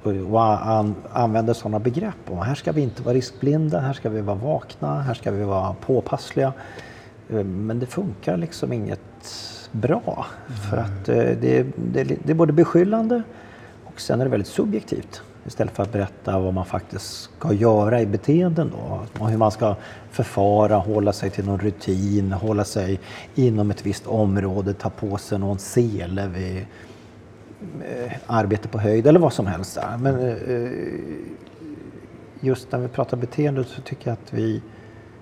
och 0.03 0.43
an, 0.43 0.95
använder 1.13 1.55
sådana 1.55 1.79
begrepp. 1.79 2.31
Och 2.31 2.45
här 2.45 2.55
ska 2.55 2.73
vi 2.73 2.81
inte 2.81 3.03
vara 3.03 3.15
riskblinda, 3.15 3.81
här 3.81 3.93
ska 3.93 4.09
vi 4.09 4.21
vara 4.21 4.37
vakna, 4.37 5.03
här 5.03 5.15
ska 5.15 5.31
vi 5.31 5.45
vara 5.45 5.75
påpassliga. 5.75 6.53
Eh, 7.31 7.45
men 7.45 7.79
det 7.79 7.87
funkar 7.87 8.37
liksom 8.37 8.73
inget 8.73 9.01
bra. 9.73 10.27
Mm. 10.47 10.61
För 10.61 10.77
att 10.77 11.09
eh, 11.09 11.17
det, 11.17 11.67
det, 11.77 12.05
det 12.05 12.31
är 12.31 12.35
både 12.35 12.53
beskyllande 12.53 13.23
och 13.85 14.01
sen 14.01 14.21
är 14.21 14.25
det 14.25 14.31
väldigt 14.31 14.49
subjektivt. 14.49 15.23
Istället 15.47 15.77
för 15.77 15.83
att 15.83 15.93
berätta 15.93 16.39
vad 16.39 16.55
man 16.55 16.65
faktiskt 16.65 17.23
ska 17.23 17.53
göra 17.53 18.01
i 18.01 18.07
beteenden 18.07 18.73
då. 18.73 19.01
Och 19.23 19.31
hur 19.31 19.39
man 19.39 19.51
ska 19.51 19.77
förfara, 20.11 20.77
hålla 20.77 21.13
sig 21.13 21.31
till 21.31 21.45
någon 21.45 21.59
rutin, 21.59 22.33
hålla 22.33 22.65
sig 22.65 23.01
inom 23.35 23.71
ett 23.71 23.87
visst 23.87 24.07
område, 24.07 24.75
ta 24.75 24.91
på 24.91 25.17
sig 25.17 25.39
någon 25.39 25.59
sele 25.59 26.27
vid 26.27 26.67
Eh, 27.61 28.13
arbete 28.27 28.69
på 28.69 28.79
höjd 28.79 29.07
eller 29.07 29.21
vad 29.21 29.33
som 29.33 29.47
helst. 29.47 29.79
Men 29.99 30.19
eh, 30.19 30.71
just 32.41 32.73
när 32.73 32.79
vi 32.79 32.89
pratar 32.89 33.17
beteende 33.17 33.65
så 33.65 33.81
tycker 33.81 34.11
jag 34.11 34.13
att 34.13 34.33
vi, 34.33 34.63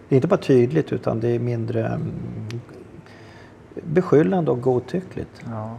det 0.09 0.15
är 0.15 0.17
inte 0.17 0.29
bara 0.29 0.41
tydligt 0.41 0.93
utan 0.93 1.21
det 1.21 1.29
är 1.29 1.39
mindre 1.39 1.87
mm, 1.87 2.13
beskyllande 3.75 4.51
och 4.51 4.61
godtyckligt. 4.61 5.43
Ja. 5.51 5.77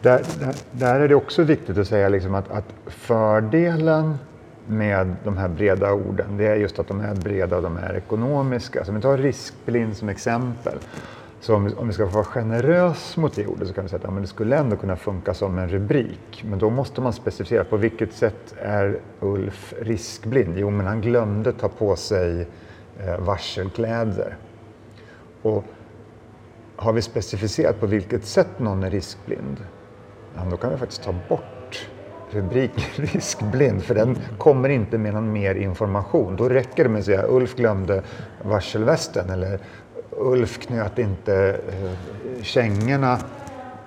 Där, 0.00 0.22
där, 0.40 0.54
där, 0.72 1.00
är 1.00 1.08
det 1.08 1.14
också 1.14 1.42
viktigt 1.42 1.78
att 1.78 1.88
säga 1.88 2.08
liksom 2.08 2.34
att, 2.34 2.50
att, 2.50 2.74
fördelen 2.86 4.18
med 4.66 5.14
de 5.24 5.36
här 5.36 5.48
breda 5.48 5.92
orden, 5.92 6.36
det 6.36 6.46
är 6.46 6.56
just 6.56 6.78
att 6.78 6.88
de 6.88 7.00
är 7.00 7.14
breda 7.14 7.56
och 7.56 7.62
de 7.62 7.76
är 7.76 7.96
ekonomiska. 7.96 8.84
Så 8.84 8.90
om 8.90 8.96
vi 8.96 9.02
tar 9.02 9.18
riskblind 9.18 9.96
som 9.96 10.08
exempel. 10.08 10.78
Så 11.42 11.54
om 11.54 11.64
vi, 11.64 11.74
om 11.74 11.86
vi 11.86 11.92
ska 11.92 12.06
vara 12.06 12.24
generös 12.24 13.16
mot 13.16 13.34
det 13.34 13.46
ordet 13.46 13.68
så 13.68 13.74
kan 13.74 13.84
vi 13.84 13.90
säga 13.90 13.98
att 13.98 14.04
ja, 14.04 14.10
men 14.10 14.22
det 14.22 14.28
skulle 14.28 14.56
ändå 14.56 14.76
kunna 14.76 14.96
funka 14.96 15.34
som 15.34 15.58
en 15.58 15.68
rubrik. 15.68 16.44
Men 16.44 16.58
då 16.58 16.70
måste 16.70 17.00
man 17.00 17.12
specificera 17.12 17.64
på 17.64 17.76
vilket 17.76 18.12
sätt 18.12 18.54
är 18.58 19.00
Ulf 19.20 19.74
riskblind? 19.80 20.54
Jo, 20.58 20.70
men 20.70 20.86
han 20.86 21.00
glömde 21.00 21.52
ta 21.52 21.68
på 21.68 21.96
sig 21.96 22.48
eh, 22.98 23.18
varselkläder. 23.18 24.36
Och 25.42 25.64
har 26.76 26.92
vi 26.92 27.02
specificerat 27.02 27.80
på 27.80 27.86
vilket 27.86 28.24
sätt 28.24 28.58
någon 28.58 28.82
är 28.82 28.90
riskblind, 28.90 29.56
ja, 30.34 30.42
då 30.50 30.56
kan 30.56 30.70
vi 30.70 30.76
faktiskt 30.76 31.02
ta 31.02 31.14
bort 31.28 31.88
rubriken 32.30 32.84
riskblind 33.06 33.82
för 33.82 33.94
den 33.94 34.18
kommer 34.38 34.68
inte 34.68 34.98
med 34.98 35.14
någon 35.14 35.32
mer 35.32 35.54
information. 35.54 36.36
Då 36.36 36.48
räcker 36.48 36.84
det 36.84 36.90
med 36.90 36.98
att 36.98 37.04
säga 37.04 37.26
Ulf 37.28 37.56
glömde 37.56 38.02
varselvästen 38.42 39.30
eller 39.30 39.60
Ulf 40.22 40.58
knöt 40.66 40.98
inte 40.98 41.60
eh, 41.68 42.42
kängorna 42.42 43.18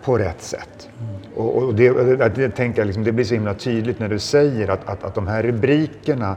på 0.04 0.18
rätt 0.18 0.42
sätt. 0.42 0.90
Mm. 1.00 1.16
Och, 1.36 1.64
och 1.64 1.76
det, 1.76 2.36
det, 2.36 2.50
tänker 2.50 2.80
jag 2.80 2.86
liksom, 2.86 3.04
det 3.04 3.12
blir 3.12 3.26
så 3.26 3.34
himla 3.34 3.54
tydligt 3.54 4.00
när 4.00 4.10
du 4.10 4.20
säger 4.20 4.68
att, 4.68 4.90
att, 4.90 5.04
att 5.04 5.16
de 5.16 5.28
här 5.28 5.44
rubrikerna 5.44 6.36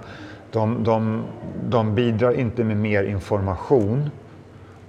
de, 0.51 0.85
de, 0.85 1.25
de 1.69 1.95
bidrar 1.95 2.33
inte 2.33 2.65
med 2.65 2.77
mer 2.77 3.05
information 3.05 4.11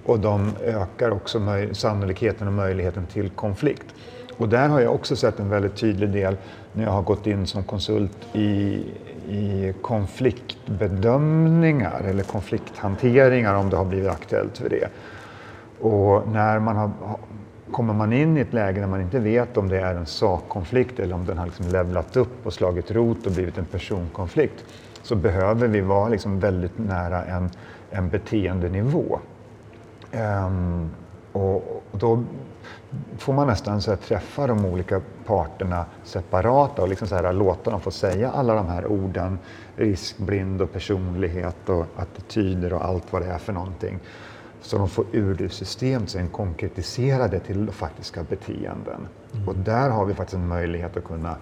och 0.05 0.19
de 0.19 0.51
ökar 0.63 1.11
också 1.11 1.41
sannolikheten 1.71 2.47
och 2.47 2.53
möjligheten 2.53 3.05
till 3.05 3.29
konflikt. 3.29 3.85
Och 4.37 4.49
där 4.49 4.67
har 4.67 4.79
jag 4.79 4.95
också 4.95 5.15
sett 5.15 5.39
en 5.39 5.49
väldigt 5.49 5.75
tydlig 5.75 6.09
del 6.09 6.37
när 6.73 6.83
jag 6.83 6.91
har 6.91 7.01
gått 7.01 7.27
in 7.27 7.47
som 7.47 7.63
konsult 7.63 8.35
i, 8.35 8.83
i 9.29 9.73
konfliktbedömningar 9.81 12.01
eller 12.01 12.23
konflikthanteringar 12.23 13.55
om 13.55 13.69
det 13.69 13.77
har 13.77 13.85
blivit 13.85 14.09
aktuellt 14.09 14.57
för 14.57 14.69
det. 14.69 14.89
Och 15.79 16.27
när 16.27 16.59
man 16.59 16.75
har, 16.75 16.91
kommer 17.71 17.93
man 17.93 18.13
in 18.13 18.37
i 18.37 18.39
ett 18.39 18.53
läge 18.53 18.79
där 18.79 18.87
man 18.87 19.01
inte 19.01 19.19
vet 19.19 19.57
om 19.57 19.69
det 19.69 19.79
är 19.79 19.95
en 19.95 20.05
sakkonflikt 20.05 20.99
eller 20.99 21.15
om 21.15 21.25
den 21.25 21.37
har 21.37 21.45
liksom 21.45 21.67
levlat 21.67 22.17
upp 22.17 22.45
och 22.45 22.53
slagit 22.53 22.91
rot 22.91 23.25
och 23.25 23.31
blivit 23.31 23.57
en 23.57 23.65
personkonflikt 23.65 24.65
så 25.03 25.15
behöver 25.15 25.67
vi 25.67 25.81
vara 25.81 26.09
liksom 26.09 26.39
väldigt 26.39 26.77
nära 26.77 27.25
en, 27.25 27.49
en 27.91 28.09
beteendenivå. 28.09 29.19
Um, 30.11 30.89
och, 31.31 31.83
då 31.91 32.23
får 33.17 33.33
man 33.33 33.47
nästan 33.47 33.81
så 33.81 33.95
träffa 33.95 34.47
de 34.47 34.65
olika 34.65 35.01
parterna 35.25 35.85
separata 36.03 36.81
och 36.81 36.89
liksom 36.89 37.07
så 37.07 37.15
här, 37.15 37.33
låta 37.33 37.71
dem 37.71 37.81
få 37.81 37.91
säga 37.91 38.31
alla 38.31 38.53
de 38.53 38.67
här 38.67 38.87
orden. 38.87 39.39
Riskblind 39.75 40.61
och 40.61 40.73
personlighet 40.73 41.69
och 41.69 41.85
attityder 41.95 42.73
och 42.73 42.85
allt 42.85 43.13
vad 43.13 43.21
det 43.21 43.27
är 43.27 43.37
för 43.37 43.53
någonting. 43.53 43.99
Så 44.61 44.77
de 44.77 44.89
får 44.89 45.05
ur 45.11 45.35
det 45.35 45.49
systemet 45.49 46.09
sen 46.09 46.29
konkretisera 46.29 47.27
det 47.27 47.39
till 47.39 47.71
faktiska 47.71 48.23
beteenden. 48.23 49.07
Mm. 49.33 49.47
Och 49.47 49.55
där 49.55 49.89
har 49.89 50.05
vi 50.05 50.13
faktiskt 50.13 50.35
en 50.35 50.47
möjlighet 50.47 50.97
att 50.97 51.03
kunna 51.03 51.35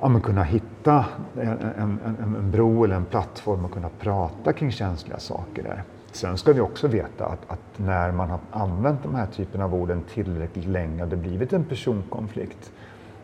ja, 0.00 0.20
kunna 0.20 0.42
hitta 0.42 1.04
en, 1.34 1.48
en, 1.48 1.98
en, 2.04 2.34
en 2.36 2.50
bro 2.50 2.84
eller 2.84 2.96
en 2.96 3.04
plattform 3.04 3.64
och 3.64 3.72
kunna 3.72 3.88
prata 4.00 4.52
kring 4.52 4.72
känsliga 4.72 5.18
saker 5.18 5.62
där. 5.62 5.82
Sen 6.14 6.38
ska 6.38 6.52
vi 6.52 6.60
också 6.60 6.88
veta 6.88 7.26
att, 7.26 7.50
att, 7.50 7.60
när 7.76 8.12
man 8.12 8.30
har 8.30 8.40
använt 8.50 9.02
de 9.02 9.14
här 9.14 9.26
typen 9.26 9.60
av 9.60 9.74
orden 9.74 10.02
tillräckligt 10.14 10.66
länge 10.66 11.02
och 11.02 11.08
det 11.08 11.16
blivit 11.16 11.52
en 11.52 11.64
personkonflikt, 11.64 12.72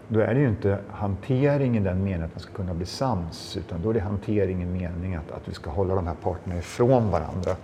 då 0.09 0.21
är 0.21 0.35
det 0.35 0.41
ju 0.41 0.49
inte 0.49 0.79
hantering 0.91 1.77
i 1.77 1.81
den 1.81 1.99
meningen 1.99 2.23
att 2.23 2.35
man 2.35 2.41
ska 2.41 2.53
kunna 2.53 2.75
bli 2.75 2.87
sams, 2.87 3.57
utan 3.57 3.83
då 3.83 3.91
är 3.91 3.95
det 3.95 4.01
hantering 4.01 4.63
i 4.63 4.67
meningen 4.67 5.21
att, 5.21 5.31
att 5.37 5.49
vi 5.49 5.55
ska 5.55 5.71
hålla 5.71 5.95
de 5.95 6.07
här 6.07 6.15
parterna 6.23 6.59
ifrån 6.59 7.11
varandra 7.11 7.57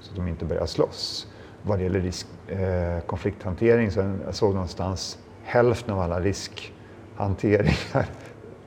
så 0.00 0.10
att 0.10 0.16
de 0.16 0.28
inte 0.28 0.44
börjar 0.44 0.66
slåss. 0.66 1.26
Vad 1.62 1.78
det 1.78 1.82
gäller 1.82 2.00
risk, 2.00 2.26
eh, 2.48 3.00
konflikthantering 3.06 3.90
så 3.90 4.00
jag 4.24 4.34
såg 4.34 4.54
någonstans 4.54 5.18
hälften 5.42 5.94
av 5.94 6.00
alla 6.00 6.20
riskhanteringar 6.20 8.06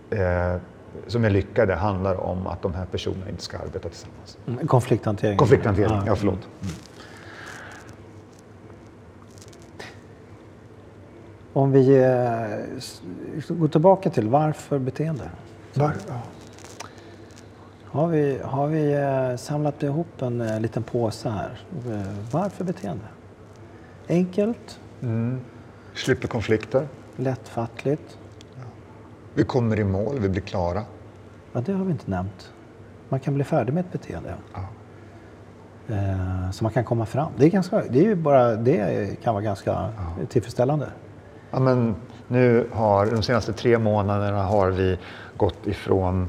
eh, 0.10 0.56
som 1.08 1.26
är 1.26 1.30
lyckade 1.30 1.76
handlar 1.76 2.16
om 2.16 2.48
att 2.48 2.62
de 2.62 2.74
här 2.74 2.86
personerna 2.86 3.30
inte 3.30 3.44
ska 3.44 3.58
arbeta 3.58 3.90
tillsammans. 3.90 4.38
Mm, 4.48 4.68
konflikthantering? 4.68 5.38
Konflikthantering, 5.38 5.92
ja, 5.92 6.04
ja 6.06 6.16
förlåt. 6.16 6.48
Mm. 6.62 6.74
Om 11.54 11.72
vi 11.72 11.98
eh, 11.98 13.56
går 13.58 13.68
tillbaka 13.68 14.10
till 14.10 14.28
varför 14.28 14.80
beteende? 14.80 15.30
Var, 15.74 15.94
ja. 16.08 16.22
Har 17.84 18.08
vi, 18.08 18.40
har 18.44 18.68
vi 18.68 18.94
eh, 18.94 19.38
samlat 19.38 19.84
ihop 19.84 20.22
en 20.22 20.42
eh, 20.42 20.60
liten 20.60 20.84
påse 20.84 21.30
här? 21.30 21.60
Eh, 21.90 22.02
varför 22.32 22.64
beteende? 22.64 23.06
Enkelt? 24.08 24.80
Mm. 25.02 25.40
Slipper 25.94 26.28
konflikter. 26.28 26.88
Lättfattligt. 27.16 28.18
Vi 29.38 29.44
kommer 29.44 29.80
i 29.80 29.84
mål, 29.84 30.20
vi 30.20 30.30
blir 30.30 30.42
klara. 30.42 30.84
Ja, 31.54 31.62
det 31.66 31.74
har 31.74 31.86
vi 31.86 31.92
inte 31.92 32.12
nämnt. 32.12 32.52
Man 33.10 33.20
kan 33.20 33.34
bli 33.34 33.44
färdig 33.44 33.74
med 33.74 33.86
ett 33.86 33.92
beteende. 33.92 34.34
Ja. 34.54 34.68
Eh, 35.96 36.52
så 36.52 36.64
man 36.64 36.74
kan 36.74 36.84
komma 36.84 37.06
fram. 37.06 37.32
Det, 37.38 37.46
är 37.46 37.50
ganska, 37.50 37.84
det, 37.90 38.00
är 38.00 38.04
ju 38.04 38.16
bara, 38.16 38.56
det 38.56 39.10
kan 39.24 39.34
vara 39.34 39.44
ganska 39.44 39.72
ja. 39.72 40.26
tillfredsställande. 40.30 40.88
Ja, 41.52 41.60
men 41.60 41.96
nu 42.28 42.68
har, 42.72 43.06
de 43.06 43.24
senaste 43.24 43.54
tre 43.54 43.78
månaderna 43.78 44.44
har 44.44 44.70
vi 44.72 44.98
gått 45.38 45.68
ifrån 45.68 46.28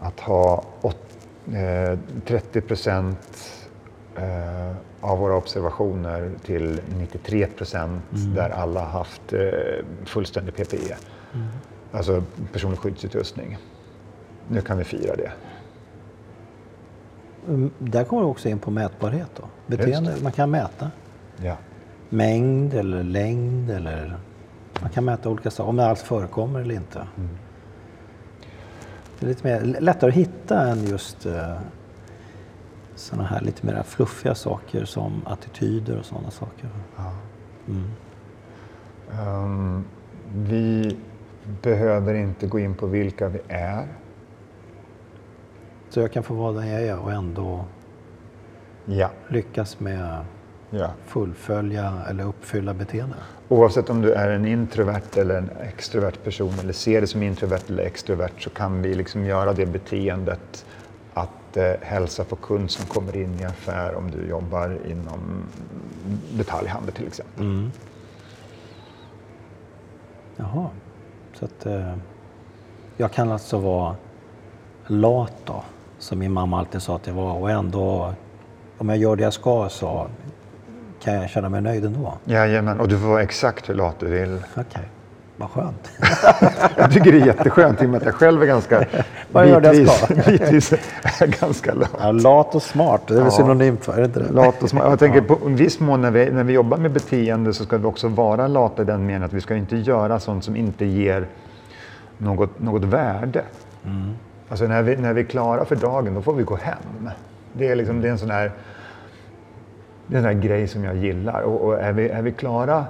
att 0.00 0.20
ha 0.20 0.64
åt, 0.80 1.18
eh, 1.46 1.98
30 2.26 2.60
procent 2.60 3.52
eh, 4.16 4.76
av 5.00 5.18
våra 5.18 5.36
observationer 5.36 6.30
till 6.44 6.80
93 6.98 7.46
procent 7.46 8.12
mm. 8.14 8.34
där 8.34 8.50
alla 8.50 8.84
haft 8.84 9.32
eh, 9.32 9.40
fullständig 10.04 10.54
PPE. 10.56 10.96
Mm. 11.34 11.48
Alltså 11.92 12.22
personlig 12.52 12.78
skyddsutrustning. 12.78 13.58
Nu 14.48 14.60
kan 14.60 14.78
vi 14.78 14.84
fira 14.84 15.16
det. 15.16 15.32
Mm, 17.48 17.70
där 17.78 18.04
kommer 18.04 18.22
du 18.22 18.28
också 18.28 18.48
in 18.48 18.58
på 18.58 18.70
mätbarhet. 18.70 19.30
Då. 19.36 19.42
Beteende, 19.66 20.14
man 20.22 20.32
kan 20.32 20.50
mäta. 20.50 20.90
Ja. 21.42 21.56
Mängd 22.08 22.74
eller 22.74 23.02
längd 23.02 23.70
eller 23.70 24.18
man 24.80 24.90
kan 24.90 25.04
mäta 25.04 25.28
olika 25.28 25.50
saker, 25.50 25.68
om 25.70 25.76
det 25.76 25.86
alls 25.86 26.02
förekommer 26.02 26.60
eller 26.60 26.74
inte. 26.74 27.06
Mm. 27.16 27.28
Det 29.18 29.26
är 29.26 29.28
lite 29.28 29.46
mer, 29.46 29.80
lättare 29.80 30.10
att 30.10 30.16
hitta 30.16 30.68
än 30.68 30.86
just 30.86 31.26
uh, 31.26 31.58
sådana 32.94 33.28
här 33.28 33.40
lite 33.40 33.66
mer 33.66 33.82
fluffiga 33.82 34.34
saker 34.34 34.84
som 34.84 35.22
attityder 35.26 35.98
och 35.98 36.04
sådana 36.04 36.30
saker. 36.30 36.68
Ja. 36.96 37.12
Mm. 37.68 37.90
Um, 39.26 39.84
vi 40.34 40.96
behöver 41.62 42.14
inte 42.14 42.46
gå 42.46 42.58
in 42.58 42.74
på 42.74 42.86
vilka 42.86 43.28
vi 43.28 43.38
är. 43.48 43.86
Så 45.90 46.00
jag 46.00 46.12
kan 46.12 46.22
få 46.22 46.34
vara 46.34 46.52
den 46.52 46.68
jag 46.68 46.82
är 46.82 46.98
och 46.98 47.12
ändå 47.12 47.64
ja. 48.84 49.10
lyckas 49.28 49.80
med 49.80 50.24
ja. 50.70 50.90
fullfölja 51.06 52.02
eller 52.10 52.24
uppfylla 52.24 52.74
beteenden? 52.74 53.18
Oavsett 53.48 53.90
om 53.90 54.02
du 54.02 54.12
är 54.12 54.30
en 54.30 54.46
introvert 54.46 55.16
eller 55.16 55.38
en 55.38 55.50
extrovert 55.62 56.24
person 56.24 56.54
eller 56.62 56.72
ser 56.72 57.00
det 57.00 57.06
som 57.06 57.22
introvert 57.22 57.62
eller 57.68 57.82
extrovert 57.82 58.32
så 58.38 58.50
kan 58.50 58.82
vi 58.82 58.94
liksom 58.94 59.24
göra 59.24 59.52
det 59.52 59.66
beteendet 59.66 60.66
att 61.14 61.56
eh, 61.56 61.72
hälsa 61.80 62.24
på 62.24 62.36
kund 62.36 62.70
som 62.70 62.86
kommer 62.86 63.16
in 63.16 63.40
i 63.40 63.44
affär 63.44 63.94
om 63.94 64.10
du 64.10 64.28
jobbar 64.28 64.78
inom 64.86 65.42
detaljhandel 66.32 66.94
till 66.94 67.06
exempel. 67.06 67.44
Mm. 67.44 67.70
Jaha. 70.36 70.68
Så 71.38 71.44
att, 71.44 71.66
eh, 71.66 71.94
jag 72.96 73.12
kan 73.12 73.32
alltså 73.32 73.58
vara 73.58 73.96
lat 74.86 75.32
då, 75.44 75.62
som 75.98 76.18
min 76.18 76.32
mamma 76.32 76.58
alltid 76.58 76.82
sa 76.82 76.96
att 76.96 77.06
jag 77.06 77.14
var 77.14 77.32
och 77.32 77.50
ändå, 77.50 78.12
om 78.78 78.88
jag 78.88 78.98
gör 78.98 79.16
det 79.16 79.22
jag 79.22 79.32
ska 79.32 79.68
så 79.68 80.06
kan 81.02 81.14
jag 81.14 81.30
känna 81.30 81.48
mig 81.48 81.60
nöjd 81.60 81.84
ändå. 81.84 82.12
Jajamän, 82.24 82.80
och 82.80 82.88
du 82.88 82.98
får 82.98 83.08
vara 83.08 83.22
exakt 83.22 83.68
hur 83.68 83.74
lat 83.74 84.00
du 84.00 84.06
vill. 84.06 84.34
Okej, 84.34 84.64
okay. 84.70 84.82
vad 85.36 85.50
skönt. 85.50 85.90
jag 86.76 86.92
tycker 86.92 87.12
det 87.12 87.20
är 87.20 87.26
jätteskönt 87.26 87.82
i 87.82 87.86
och 87.86 87.90
med 87.90 87.98
att 87.98 88.06
jag 88.06 88.14
själv 88.14 88.42
är 88.42 88.46
ganska 88.46 88.84
Vad 89.32 89.48
gör 89.48 89.60
det 89.60 89.74
jag 89.74 89.88
ska? 89.88 90.14
bitvis 90.30 90.72
är 91.20 91.40
ganska 91.40 91.74
lat. 91.74 91.90
Ja, 92.00 92.12
lat 92.12 92.54
och 92.54 92.62
smart, 92.62 93.02
det 93.06 93.14
är 93.14 93.18
väl 93.18 93.24
ja. 93.24 93.30
synonymt 93.30 93.84
för, 93.84 93.92
är 93.92 93.96
det 93.96 94.04
inte 94.04 94.20
det? 94.20 94.32
Lat 94.32 94.62
och 94.62 94.70
smart. 94.70 94.84
Jag 94.88 94.98
tänker 94.98 95.20
på 95.20 95.38
en 95.46 95.56
viss 95.56 95.80
mån 95.80 96.00
när 96.00 96.10
vi, 96.10 96.30
när 96.30 96.44
vi 96.44 96.52
jobbar 96.52 96.78
med 96.78 96.90
beteende 96.90 97.54
så 97.54 97.64
ska 97.64 97.76
vi 97.76 97.84
också 97.84 98.08
vara 98.08 98.48
lata 98.48 98.82
i 98.82 98.84
den 98.84 99.00
meningen 99.00 99.22
att 99.22 99.32
vi 99.32 99.40
ska 99.40 99.56
inte 99.56 99.76
göra 99.76 100.20
sånt 100.20 100.44
som 100.44 100.56
inte 100.56 100.84
ger 100.84 101.26
något, 102.18 102.60
något 102.60 102.84
värde. 102.84 103.42
Mm. 103.84 104.14
Alltså 104.48 104.66
när 104.66 104.82
vi, 104.82 104.96
när 104.96 105.12
vi 105.12 105.20
är 105.20 105.24
klara 105.24 105.64
för 105.64 105.76
dagen, 105.76 106.14
då 106.14 106.22
får 106.22 106.34
vi 106.34 106.42
gå 106.42 106.56
hem. 106.56 107.10
Det 107.52 107.68
är, 107.68 107.76
liksom, 107.76 108.00
det 108.00 108.08
är 108.08 108.12
en 108.12 108.18
sån 108.18 108.30
här, 108.30 108.52
det 110.06 110.14
är 110.14 110.18
en 110.18 110.24
sån 110.24 110.34
här 110.34 110.48
grej 110.48 110.68
som 110.68 110.84
jag 110.84 110.96
gillar. 110.96 111.42
Och, 111.42 111.60
och 111.60 111.80
är, 111.80 111.92
vi, 111.92 112.08
är 112.08 112.22
vi 112.22 112.32
klara 112.32 112.84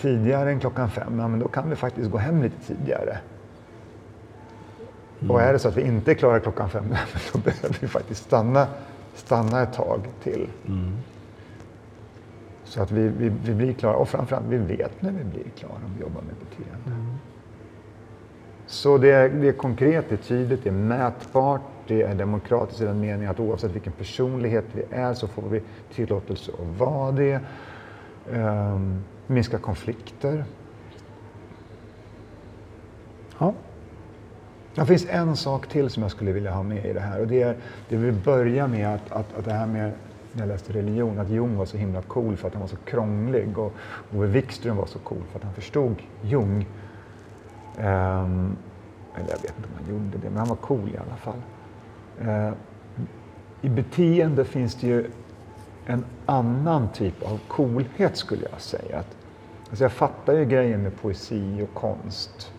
tidigare 0.00 0.50
än 0.50 0.60
klockan 0.60 0.90
fem, 0.90 1.18
ja, 1.18 1.28
men 1.28 1.40
då 1.40 1.48
kan 1.48 1.70
vi 1.70 1.76
faktiskt 1.76 2.10
gå 2.10 2.18
hem 2.18 2.42
lite 2.42 2.56
tidigare. 2.66 3.18
Mm. 5.22 5.30
Och 5.30 5.42
är 5.42 5.52
det 5.52 5.58
så 5.58 5.68
att 5.68 5.76
vi 5.76 5.82
inte 5.82 6.14
klarar 6.14 6.40
klockan 6.40 6.70
fem, 6.70 6.84
då 7.32 7.38
behöver 7.38 7.78
vi 7.80 7.88
faktiskt 7.88 8.24
stanna, 8.24 8.66
stanna 9.14 9.62
ett 9.62 9.72
tag 9.72 10.00
till. 10.22 10.48
Mm. 10.66 10.92
Så 12.64 12.82
att 12.82 12.90
vi, 12.90 13.08
vi, 13.08 13.32
vi, 13.44 13.54
blir 13.54 13.72
klara, 13.72 13.96
och 13.96 14.08
framförallt 14.08 14.46
vi 14.48 14.56
vet 14.58 15.02
när 15.02 15.12
vi 15.12 15.24
blir 15.24 15.50
klara 15.56 15.72
om 15.74 15.94
vi 15.96 16.00
jobbar 16.00 16.22
med 16.22 16.34
beteende. 16.34 17.00
Mm. 17.00 17.16
Så 18.66 18.98
det 18.98 19.10
är, 19.10 19.28
det 19.28 19.48
är 19.48 19.52
konkret, 19.52 20.04
det 20.08 20.14
är 20.14 20.16
tydligt, 20.16 20.64
det 20.64 20.70
är 20.70 20.74
mätbart, 20.74 21.60
det 21.86 22.02
är 22.02 22.14
demokratiskt 22.14 22.80
i 22.80 22.84
den 22.84 23.00
meningen 23.00 23.30
att 23.30 23.40
oavsett 23.40 23.70
vilken 23.70 23.92
personlighet 23.92 24.64
vi 24.72 24.82
är 24.90 25.14
så 25.14 25.28
får 25.28 25.48
vi 25.48 25.62
tillåtelse 25.94 26.52
att 26.52 26.78
vara 26.78 27.12
det. 27.12 27.40
Um, 28.30 29.04
minska 29.26 29.58
konflikter. 29.58 30.44
Ja. 33.38 33.54
Det 34.74 34.86
finns 34.86 35.06
en 35.10 35.36
sak 35.36 35.66
till 35.66 35.90
som 35.90 36.02
jag 36.02 36.10
skulle 36.10 36.32
vilja 36.32 36.50
ha 36.52 36.62
med 36.62 36.86
i 36.86 36.92
det 36.92 37.00
här 37.00 37.20
och 37.20 37.26
det 37.26 37.42
är 37.42 37.56
det 37.88 37.96
vi 37.96 38.12
börjar 38.12 38.68
med 38.68 38.94
att, 38.94 39.12
att, 39.12 39.38
att 39.38 39.44
det 39.44 39.52
här 39.52 39.66
med 39.66 39.92
när 40.32 40.42
jag 40.42 40.48
läste 40.48 40.72
religion 40.72 41.18
att 41.18 41.30
Jung 41.30 41.56
var 41.56 41.66
så 41.66 41.76
himla 41.76 42.02
cool 42.02 42.36
för 42.36 42.48
att 42.48 42.54
han 42.54 42.60
var 42.60 42.68
så 42.68 42.76
krånglig 42.76 43.58
och 43.58 43.72
Ove 44.14 44.26
Wikström 44.26 44.76
var 44.76 44.86
så 44.86 44.98
cool 44.98 45.22
för 45.30 45.38
att 45.38 45.44
han 45.44 45.54
förstod 45.54 45.96
Jung. 46.22 46.66
Um, 47.76 48.56
eller 49.14 49.30
jag 49.30 49.38
vet 49.42 49.54
inte 49.56 49.68
om 49.68 49.74
han 49.74 49.94
gjorde 49.94 50.18
det, 50.18 50.30
men 50.30 50.38
han 50.38 50.48
var 50.48 50.56
cool 50.56 50.88
i 50.88 50.96
alla 50.96 51.16
fall. 51.16 51.42
Uh, 52.22 52.52
I 53.60 53.68
beteende 53.68 54.44
finns 54.44 54.74
det 54.74 54.86
ju 54.86 55.10
en 55.86 56.04
annan 56.26 56.88
typ 56.88 57.22
av 57.22 57.40
coolhet 57.48 58.16
skulle 58.16 58.42
jag 58.50 58.60
säga. 58.60 58.98
Att, 58.98 59.16
alltså 59.70 59.84
jag 59.84 59.92
fattar 59.92 60.32
ju 60.32 60.44
grejen 60.44 60.82
med 60.82 60.96
poesi 61.00 61.62
och 61.62 61.80
konst. 61.80 62.52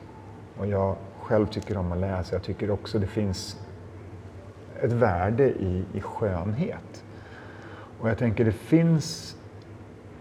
Och 0.57 0.67
jag 0.67 0.95
själv 1.23 1.47
tycker 1.47 1.77
om 1.77 1.91
att 1.91 1.97
läsa. 1.97 2.35
Jag 2.35 2.43
tycker 2.43 2.71
också 2.71 2.99
det 2.99 3.07
finns 3.07 3.59
ett 4.81 4.91
värde 4.91 5.49
i, 5.49 5.85
i 5.93 6.01
skönhet. 6.01 7.03
Och 7.99 8.09
jag 8.09 8.17
tänker 8.17 8.45
det 8.45 8.51
finns 8.51 9.37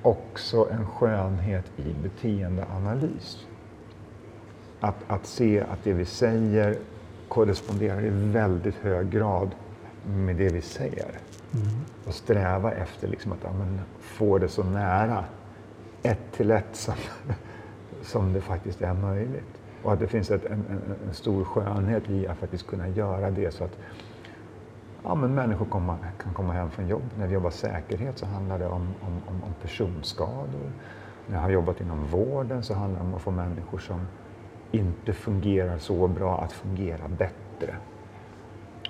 också 0.03 0.69
en 0.71 0.87
skönhet 0.87 1.65
i 1.77 1.95
beteendeanalys. 2.03 3.47
Att, 4.81 4.97
att 5.07 5.27
se 5.27 5.61
att 5.61 5.85
det 5.85 5.93
vi 5.93 6.05
säger 6.05 6.77
korresponderar 7.29 8.05
i 8.05 8.11
väldigt 8.11 8.75
hög 8.75 9.11
grad 9.11 9.51
med 10.07 10.37
det 10.37 10.49
vi 10.49 10.61
säger. 10.61 11.11
Mm. 11.55 11.67
Och 12.07 12.15
sträva 12.15 12.73
efter 12.73 13.09
liksom 13.09 13.33
att 13.33 13.39
ja, 13.43 13.51
få 14.01 14.39
det 14.39 14.49
så 14.49 14.65
nära 14.65 15.25
ett 16.03 16.33
till 16.33 16.51
ett 16.51 16.77
som, 16.77 16.95
som 18.03 18.33
det 18.33 18.41
faktiskt 18.41 18.83
är 18.83 18.95
möjligt. 18.95 19.62
Och 19.83 19.93
att 19.93 19.99
det 19.99 20.07
finns 20.07 20.31
ett, 20.31 20.45
en, 20.45 20.53
en, 20.53 20.95
en, 21.09 21.15
stor 21.15 21.45
skönhet 21.45 22.11
i 22.11 22.27
att 22.27 22.39
faktiskt 22.39 22.67
kunna 22.67 22.89
göra 22.89 23.31
det 23.31 23.55
så 23.55 23.65
att 23.65 23.79
ja, 25.03 25.15
men 25.15 25.35
människor 25.35 25.67
komma, 25.67 25.99
kan 26.19 26.35
komma 26.35 26.53
hem 26.53 26.71
från 26.71 26.89
jobb. 26.89 27.03
När 27.19 27.27
vi 27.27 27.35
jobbar 27.35 27.51
säkerhet 27.51 28.19
så 28.19 28.27
handlar 28.27 28.59
det 28.59 28.67
om, 28.67 28.83
om, 29.01 29.21
om, 29.27 29.43
om 29.43 29.55
personskador. 29.63 30.73
När 31.27 31.37
jag 31.37 31.43
har 31.43 31.51
jobbat 31.51 31.81
inom 31.81 32.07
vården 32.07 32.63
så 32.63 32.75
handlar 32.75 33.01
det 33.01 33.07
om 33.07 33.15
att 33.15 33.23
få 33.23 33.31
människor 33.31 33.79
som 33.79 34.07
inte 34.71 35.13
fungerar 35.13 35.79
så 35.79 36.09
bra 36.09 36.41
att 36.41 36.53
fungera 36.53 37.09
bättre. 37.09 37.77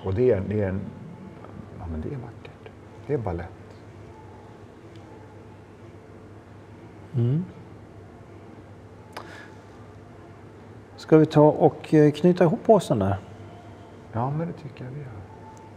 Och 0.03 0.13
det, 0.13 0.39
det, 0.39 0.61
är, 0.61 0.69
en, 0.69 0.81
ja, 1.79 1.85
men 1.91 2.01
det 2.01 2.07
är 2.07 2.17
vackert. 2.17 2.71
Det 3.07 3.13
är 3.13 3.17
balett. 3.17 3.49
Mm. 7.15 7.45
Ska 11.13 11.17
vi 11.17 11.25
ta 11.25 11.41
och 11.41 11.93
eh, 11.93 12.11
knyta 12.11 12.43
ihop 12.43 12.59
påsen 12.65 12.99
där? 12.99 13.17
Ja, 14.11 14.31
men 14.31 14.47
det 14.47 14.53
tycker 14.53 14.85
jag 14.85 14.91
vi 14.91 14.99
gör. 14.99 15.09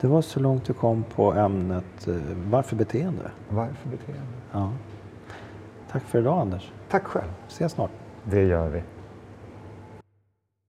Det 0.00 0.06
var 0.06 0.22
så 0.22 0.40
långt 0.40 0.64
du 0.64 0.72
kom 0.72 1.04
på 1.14 1.32
ämnet 1.32 2.08
eh, 2.08 2.14
varför 2.50 2.76
beteende? 2.76 3.30
Varför 3.48 3.88
beteende? 3.88 4.32
Ja. 4.52 4.72
Tack 5.90 6.02
för 6.02 6.18
idag 6.18 6.40
Anders. 6.40 6.72
Tack 6.90 7.04
själv. 7.04 7.28
Ses 7.48 7.72
snart. 7.72 7.90
Det 8.24 8.42
gör 8.42 8.68
vi. 8.68 8.82